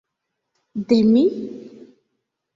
[0.87, 1.23] De mi?